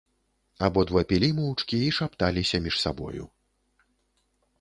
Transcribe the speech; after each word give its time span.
Абодва 0.67 1.01
пілі 1.11 1.29
моўчкі 1.39 1.77
і 1.87 1.91
шапталіся 1.97 2.57
між 2.69 2.75
сабою. 2.85 3.29